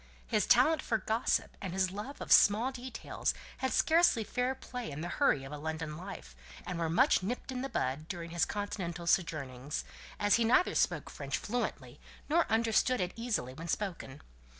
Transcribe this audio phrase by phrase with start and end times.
[0.25, 5.01] His talent for gossip and his love of small details had scarcely fair play in
[5.01, 6.35] the hurry of a London life,
[6.65, 9.85] and were much nipped in the bud during his Continental sojournings,
[10.19, 14.23] as he neither spoke French fluently, nor understood it easily when spoken.